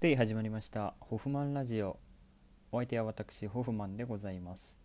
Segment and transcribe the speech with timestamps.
[0.00, 0.94] で始まりました。
[0.98, 1.98] ホフマンラジオ。
[2.72, 4.78] お相手は私ホフマンでございます、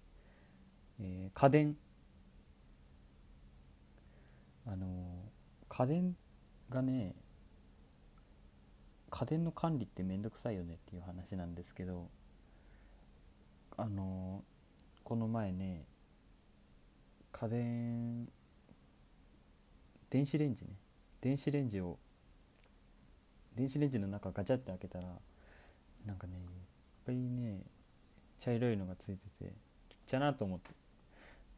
[0.99, 1.77] えー家電。
[4.67, 4.89] あのー
[5.69, 6.17] 家電
[6.69, 7.15] がね
[9.09, 12.09] 家電の管理ってめんどくさいよねっていう話なんですけど
[13.77, 15.85] あのーこの前ね
[17.31, 18.27] 家電
[20.09, 20.71] 電子レンジね。
[21.21, 21.99] 電子レンジを
[23.55, 25.05] 電子レンジの中ガチャって開けたら
[26.05, 26.41] なんかねいっ
[27.05, 27.61] ぱいね
[28.39, 29.53] 茶色いのがついてて
[29.89, 30.71] きっちゃなと思って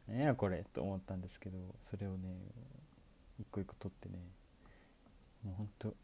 [0.06, 2.36] 何やこれと思ったんですけどそれをね
[3.38, 4.18] 一個一個取ってね
[5.44, 5.94] もうほんと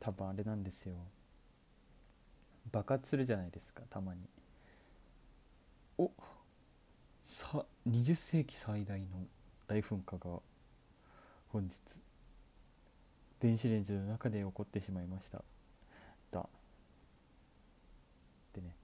[0.00, 0.94] 多分あれなんですよ。
[2.72, 4.20] 爆発するじゃないですかたまに。
[5.98, 6.10] お
[7.24, 9.06] さ20世紀最大の
[9.66, 10.40] 大噴火が
[11.48, 11.74] 本日。
[13.40, 15.42] 電子レンジの中で起こってしまいました。
[16.30, 16.40] だ。
[16.40, 16.46] っ
[18.52, 18.76] てね。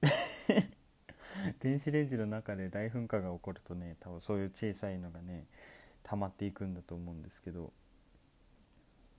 [1.60, 5.46] 電子レンジの中で大噴火が起こるとね多分そういう小さいのがね
[6.02, 7.72] 溜まっていくんだと思うんですけど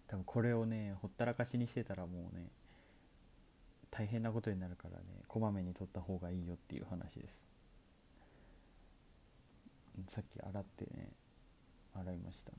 [0.08, 2.50] 多分これをねほったらかしにしてたらもうね
[3.92, 7.40] 大変なことになるからねこまめに取った方がいいよっていう話です。
[10.10, 11.12] さっき洗ってね
[11.94, 12.52] 洗いました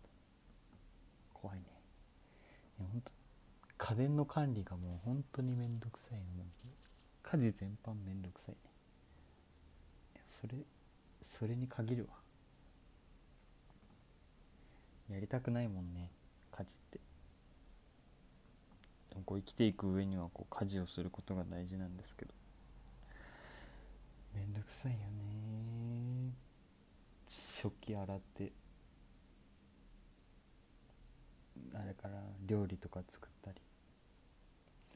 [1.45, 1.65] 怖いね。
[2.79, 3.13] いやほんと
[3.77, 6.45] 家電の管理がもう本当にめんどくさいの
[7.23, 8.57] 家事全般めんどくさいね。
[10.15, 10.55] いやそれ
[11.23, 12.17] それに限るわ。
[15.11, 16.11] やりたくないもんね
[16.51, 16.99] 家事って。
[19.11, 22.33] でもこう生きていく上にはこう家事をすることが大事なんですけど。
[24.35, 26.33] めんどくさいよね。
[27.29, 28.51] 食器洗って
[31.75, 33.61] あれから料理とか作ったり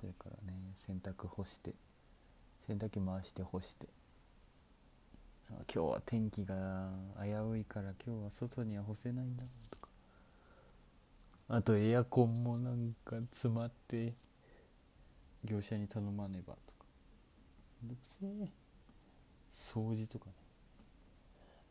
[0.01, 1.75] それからね洗濯干して
[2.67, 3.89] 洗濯機回して干して
[5.51, 6.91] 今日は天気が
[7.23, 9.89] 危ういから今日は外には干せないんだなとか。
[11.49, 14.13] あとエアコンもなんか詰まって
[15.43, 16.85] 業者に頼まねばとか。
[17.83, 18.51] めんどくせえ。
[19.51, 20.33] 掃除とかね。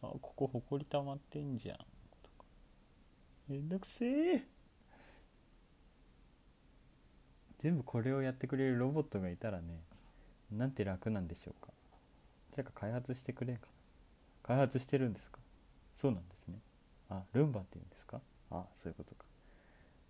[0.01, 2.45] あここほこり溜まってんじゃんとか。
[3.47, 4.43] めんどくせえ。
[7.59, 9.63] 全部これをやってくれるロボットがいたらね
[10.51, 11.71] なんて楽なんでしょうか。
[12.51, 14.55] 誰か開発してくれんかな。
[14.55, 15.39] 開発してるんですか。
[15.95, 16.55] そうなんですね。
[17.09, 18.21] あルンバって言うんですか。
[18.49, 19.25] あそういうことか。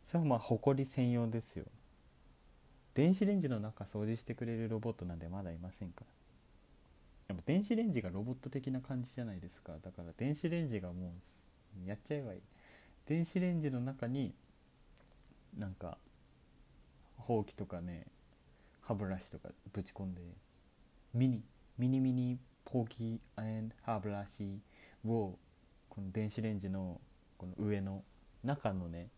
[0.05, 1.65] それはまあ埃専用ですよ。
[2.93, 6.05] 電子レンジの中掃除してくれるロボットなんてまだいませんから。
[7.27, 9.73] でも電子レンジがロボット的な感じじゃないですか。
[9.83, 11.13] だから電子レンジがも
[11.83, 12.39] うやっちゃえばいい。
[13.07, 14.33] 電子レンジの中に
[15.57, 15.97] なんか
[17.27, 18.05] ほうきとかね
[18.79, 20.21] 歯ブラシとかぶち込んで
[21.13, 21.43] ミニ
[21.77, 23.19] ミニミニほうき
[23.81, 24.61] 歯ブラシ
[25.05, 25.37] を
[25.89, 27.01] この電子レンジの
[27.37, 28.05] この上の
[28.45, 29.09] 中のね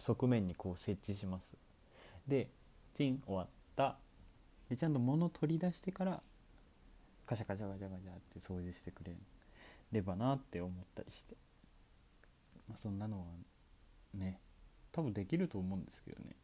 [0.00, 1.54] 側面にこう設置します。
[2.26, 2.48] で
[2.94, 3.46] チン終わっ
[3.76, 3.96] た。
[4.68, 6.20] でちゃんと物取り出してから
[7.26, 9.12] カシャカシャカシャカシャって掃除してくれ
[9.92, 11.36] ればなって思ったりして、
[12.68, 13.24] まあ、そんなのは
[14.14, 14.40] ね
[14.90, 16.34] 多分できると思うんですけどね。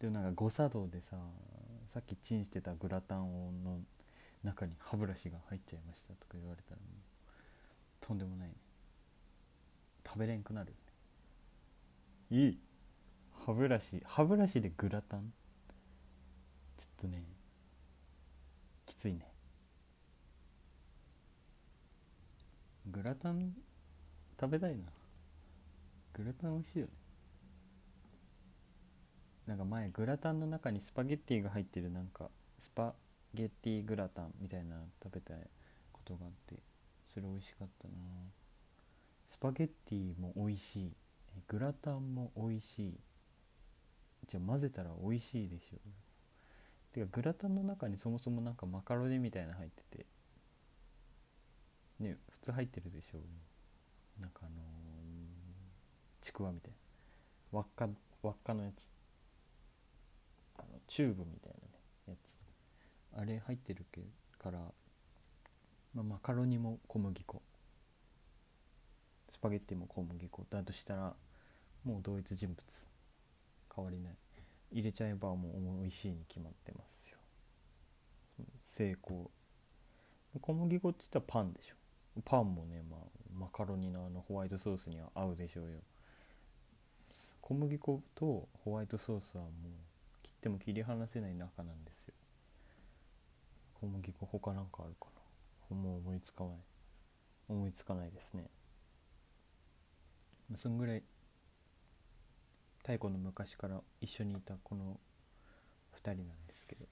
[0.00, 1.16] でもなんか誤作動でさ
[1.88, 3.78] さっきチンしてたグラタンの
[4.42, 8.54] 中に歯ブラシが入っちゃいましたとか言われたらもうとんでもないね。
[10.06, 10.72] 食べれんくなる
[12.30, 12.58] いい。
[13.44, 15.32] 歯ブラシ歯ブラシでグラタン？
[16.78, 17.22] ちょっとね
[18.86, 19.20] きついね。
[22.86, 23.52] グラタン
[24.40, 24.84] 食べたいな。
[26.14, 26.92] グラタン美味しいよね。
[29.50, 32.28] なんか前グラタンの中にスパゲッティが入ってるなんか
[32.60, 32.94] スパ
[33.34, 35.34] ゲッティグラタンみたいなの食べた
[35.92, 36.62] ことがあって
[37.12, 37.94] それ美味しかったな。
[39.28, 40.92] スパゲッティも美味しい。
[41.48, 42.94] グラタンも美味しい。
[44.28, 45.78] じゃあ混ぜたら美味しいでしょ。
[46.94, 50.06] てかグラタンの中にそもそもなんかマカロニみたいな入ってて。
[51.98, 53.18] ね普通入ってるでしょ。
[54.20, 54.54] なんかあのー
[56.20, 56.70] ちくわみたい
[57.52, 57.58] な。
[57.58, 57.88] 輪っか
[58.22, 58.99] 輪っかのやつ。
[60.90, 61.74] チューブみたいなね
[62.08, 62.36] やつ。
[63.16, 64.00] あれ入ってるけ
[64.40, 64.58] から、
[65.94, 67.40] まあ、マカロニも小麦粉。
[69.28, 70.44] スパゲッティも小麦粉。
[70.50, 71.14] だとしたら
[71.84, 72.88] もう同一人物。
[73.72, 74.16] 変わりない。
[74.72, 77.18] 入れちゃえばもう美味しいに決まってますよ。
[78.64, 79.30] 成功。
[80.40, 81.76] 小麦粉って言ったらパンでしょ。
[82.24, 83.00] パンもね、まあ、
[83.32, 85.78] マカロニのあのホワイトソースには合うでしょうよ。
[87.40, 89.89] 小麦粉とホワイトソースはもう
[90.40, 92.14] っても切り離せない仲なんですよ。
[93.74, 95.06] 小麦粉他なんかあるか
[95.70, 95.76] な？
[95.76, 96.54] もう思いつかない。
[97.48, 98.48] 思いつかないですね。
[100.56, 101.02] そんぐらい
[102.78, 104.98] 太古の昔から一緒にいたこの
[105.94, 106.86] 2人なんですけど。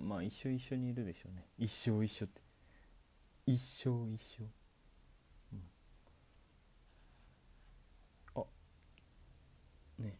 [0.00, 1.44] まあ一生一緒にいるでしょうね。
[1.58, 2.40] 一生一緒って。
[3.46, 4.44] 一生一生
[5.52, 5.62] うん
[8.36, 8.44] あ
[9.98, 10.18] ね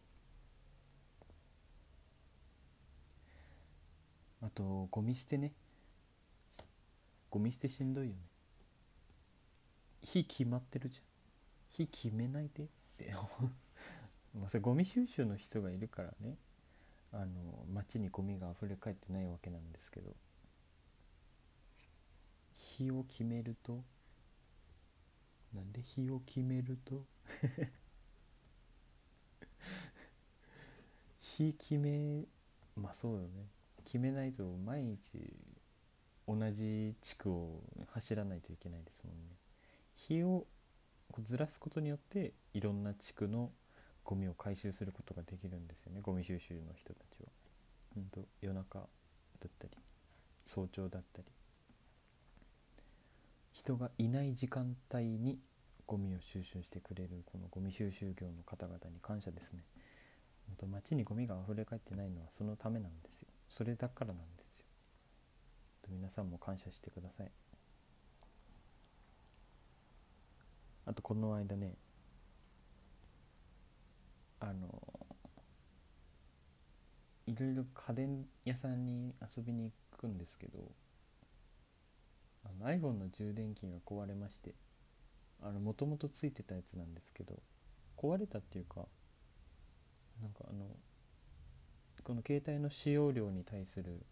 [4.45, 5.53] あとゴミ捨てね。
[7.31, 8.21] ゴミ捨てしんどいよね。
[10.03, 11.05] 日決まってるじゃん。
[11.69, 12.65] 日決めないで。
[12.65, 13.11] って
[14.37, 16.37] まあそれゴミ収集の人がいるからね。
[17.11, 20.15] あの街にゴミが溢れ返ってないわけなんですけど。
[22.53, 23.83] 日を決めると？
[25.55, 25.81] なんで？
[25.81, 27.03] 日を決めると？
[31.19, 32.27] 日決め
[32.75, 33.47] まあそうよね。
[33.85, 34.99] 決めないと毎日
[36.27, 37.61] 同じ地区を
[37.93, 39.35] 走らないといけないですもんね
[39.93, 40.45] 日を
[41.11, 43.51] こうずらすことによっていろんな地区の
[44.03, 47.29] ゴミを回収することができるんですよねゴミ収集の人たちは。
[47.93, 48.85] ほんと夜中だ
[49.47, 49.71] ったり
[50.45, 51.27] 早朝だったり
[53.53, 55.39] 人がいない時間帯に
[55.87, 59.63] ゴミを収集してくれるこのゴミ収集業の方々に感謝ですね。
[60.47, 63.29] 本当街にゴミが溢れ返ってないのはそのためなんですよ。
[63.49, 64.65] それだからなんですよ。
[65.89, 67.31] 皆さんも感謝してください。
[70.85, 71.73] あとこの間ね
[74.39, 74.67] あの
[77.25, 80.59] いろいろ家電屋さんに遊びに行くんですけど
[82.43, 84.53] あの iPhone の充電器が壊れまして
[85.41, 87.41] もともとついてたやつなんですけど
[87.97, 88.85] 壊れたっていうか
[90.21, 90.67] なんかあの
[92.05, 94.05] この携帯の使用量に対する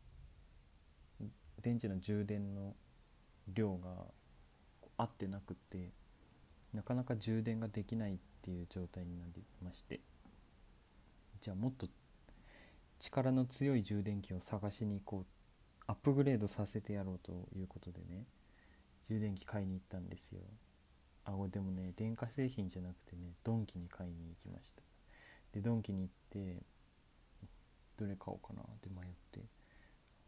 [1.61, 2.73] 電池の充電の
[3.47, 3.89] 量が
[4.97, 5.91] 合ってなくて
[6.73, 10.01] なかなか充電ができないっていう状態になりまして。
[11.39, 11.87] じゃあもっと
[12.99, 15.25] 力の強い充電器を探しに行こう
[15.85, 18.25] アップグレードさせてやろうということでね
[19.07, 20.41] 充電器買いに行ったんですよ。
[21.25, 24.81] あでもね電化製品じゃなくてねドンキに買いに行きました。
[25.51, 26.63] でドンキに行って
[28.03, 29.41] どれ買おうかなって迷って。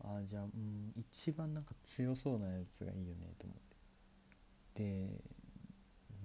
[0.04, 3.60] ああじゃあうん一番なんか強そうなやつがいいよねと思っ
[4.74, 4.84] て。
[4.84, 5.22] で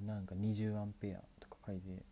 [0.05, 2.05] なんか20アンペアとか書いて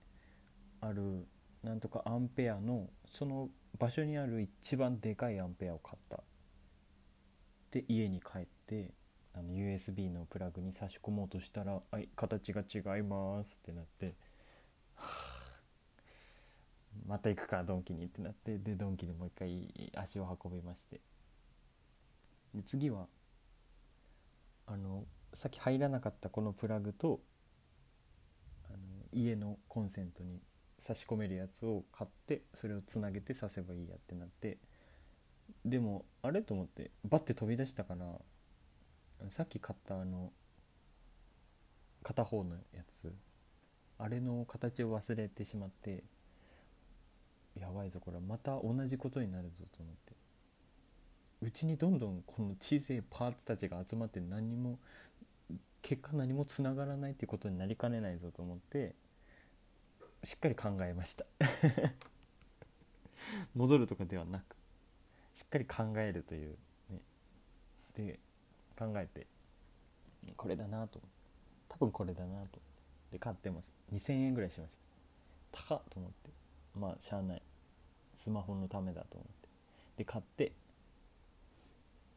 [0.81, 1.27] ある
[1.63, 3.49] なんとかアンペアのその
[3.79, 6.23] 場所にある一番でかいアンペアを買った
[7.71, 8.95] で家に帰って
[9.35, 14.15] あの USB のプラグに差し込もうとしたら「はい形が違います」ってなって
[14.95, 15.28] 「はあ
[17.07, 21.01] また行くかドンキに」ってなってでドンキにもう一回足を運びまして。
[22.55, 23.09] で次は
[24.67, 27.21] あのさっき入らなかったこのプラグと
[28.69, 28.79] あの
[29.13, 30.41] 家のコンセントに
[30.79, 34.59] 差し込めるやつを買ってそれをつなげて挿せばいいやってなって。
[35.65, 40.33] でもあれと思ってバッて飛び出したからさっき買ったあの
[42.03, 43.15] 片方のやつ
[43.99, 46.05] あれの形を忘れてしまって
[47.61, 48.21] やばいぞこれ。
[48.21, 50.09] また同じことになるぞと思って。
[51.41, 54.79] うちにどんどんこの小さいパーツたちが集まって何も
[55.83, 58.95] 結果何もつながらないっていうことになりかねないぞと思って
[60.25, 61.25] しっかり考えました。
[63.55, 64.57] 戻るとかではなく
[65.35, 66.57] しっかり考えるという
[66.91, 67.01] ね。
[67.95, 68.19] で
[68.77, 69.27] 考えて
[70.37, 71.01] これだなと
[71.69, 72.61] 多分これだなと
[73.13, 73.73] で買ってます。
[73.93, 74.73] 2000円ぐらいしまし
[75.53, 75.63] た。
[75.69, 76.31] 高っと思って。
[76.75, 77.43] まあしゃあない。
[78.29, 79.49] スマホのためだと思って
[79.97, 80.53] で買って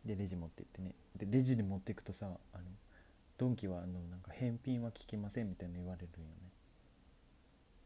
[0.04, 2.64] でレジ持ってってねでレジに持っていくとさあの
[3.38, 6.34] ドンキはあのなんか返品は聞きませんみたいな言われるよね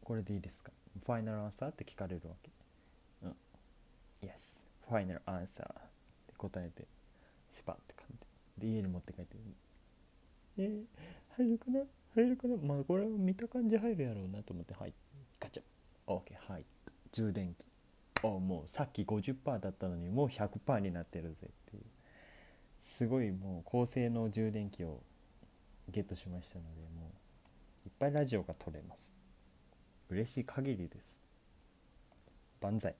[0.02, 0.72] これでいいですか？
[1.04, 2.50] ファイナルアンサーって聞かれるわけ。
[3.22, 3.36] うん。
[4.22, 5.72] Yes, ファイナルアンサーっ
[6.28, 6.86] て答えて、
[7.52, 8.06] シパって感
[8.60, 9.36] じで、家に持って帰って、
[10.58, 10.84] えー、
[11.36, 11.80] 入るかな？
[12.14, 12.56] 入るかな？
[12.56, 14.94] まあこれ見た感じ入るやろうなと思って、はい。
[15.40, 15.62] ガチャ。
[16.06, 16.64] OK、はい。
[17.10, 17.66] 充電器。
[18.22, 21.82] おもうさっき50%だったのにもう100%になってるぜっていう。
[22.82, 25.02] すごいもう高性能充電器を
[25.88, 27.10] ゲットしましたのでも
[27.84, 29.12] ういっぱいラジオが撮れます。
[30.08, 31.18] 嬉しい限りです。
[32.60, 32.94] 万歳。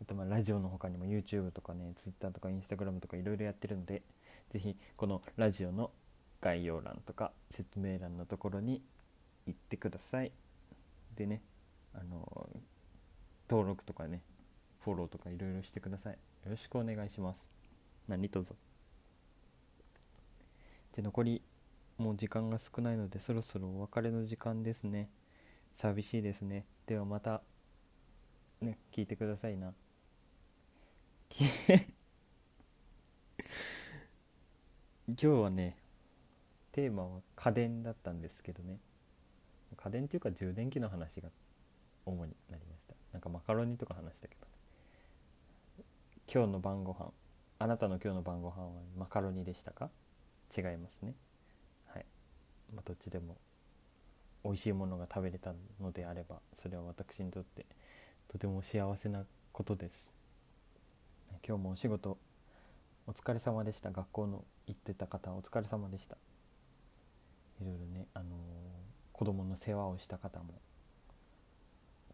[0.00, 4.02] あとまあラジオの他にも YouTube とかね Twitter とか Instagram とかいろいろやってるので
[4.50, 5.90] 是非このラジオの
[6.40, 8.82] 概要欄とか説明欄のところに
[9.46, 10.32] 行ってください。
[11.14, 11.42] でね
[11.94, 12.48] あの
[13.50, 14.22] 登録とかね
[14.84, 16.12] フォローとかいろいろしてください。
[16.12, 16.18] よ
[16.50, 17.50] ろしくお願いします。
[18.06, 18.54] 何卒。
[20.92, 21.42] じゃ残り
[21.98, 25.10] もう時間が少ないのでそろそろお別れの時間ですね。
[25.74, 26.64] 寂しいですね。
[26.86, 27.42] ではまた
[28.60, 29.74] ね聞いてくださいな。
[35.08, 35.76] 今日はね
[36.70, 38.78] テーマは家電だったんですけどね。
[39.76, 41.30] 家電っていうか充電器の話が
[42.06, 42.69] 主になりました
[43.12, 44.46] なんかマカロニとか話したけど、
[45.78, 45.84] ね、
[46.32, 47.10] 今日の晩ご飯
[47.58, 49.90] あなたの今日の晩ご飯はマカロニでしたか？
[50.56, 51.14] 違いますね。
[51.86, 52.06] はい、
[52.74, 53.36] まあ、どっちでも
[54.44, 57.66] 美味しいものが食べれたのであればそれは私にとって
[58.28, 60.08] とても幸せなことです。
[61.46, 62.16] 今日もお仕事
[63.06, 63.90] お疲れ様でした。
[63.90, 66.16] 学校の行ってた方お疲れ様でした。
[67.60, 68.28] いろいろねあのー、
[69.12, 70.54] 子供の世話をした方も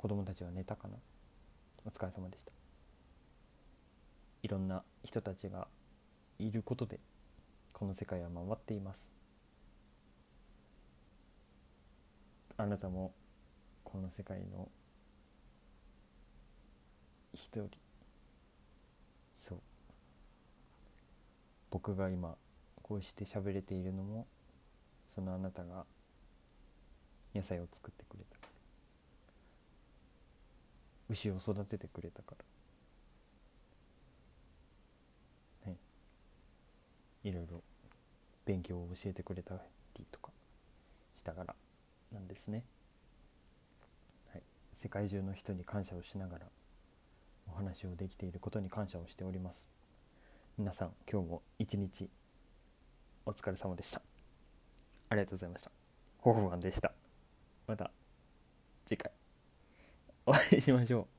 [0.07, 0.95] 子供たちは寝たかな？
[1.85, 2.53] お疲れ様でした。
[4.45, 5.67] いろんな人たちが
[6.39, 7.01] いることで
[7.73, 9.11] この世界は回っています。
[12.57, 13.15] あなたも
[13.83, 14.69] この世界の
[17.33, 17.69] 一人
[19.43, 19.59] そう。
[21.69, 22.37] 僕が今
[22.81, 24.29] こうして喋れているのも
[25.17, 25.85] そのあなたが
[27.35, 28.46] 野菜を作ってくれた。
[31.09, 32.35] 牛を育ててくれたか
[35.65, 35.71] ら。
[35.71, 35.77] ね。
[37.23, 37.63] いろいろ
[38.45, 39.55] 勉強を教えてくれた
[39.99, 40.31] りとか
[41.17, 41.55] したから
[42.13, 42.65] なんですね、
[44.33, 44.43] はい、
[44.77, 46.47] 世界中の人に感謝をしながら
[47.49, 49.71] お話をできていることに感謝をしております。
[50.59, 52.09] 皆さん今日も一日
[53.27, 54.01] お疲れ様でした。
[55.09, 55.71] ありがとうございました。
[56.19, 56.93] ホフマンでした。
[57.67, 57.91] また
[58.87, 59.26] 次回。
[60.27, 61.16] お会いしましょう。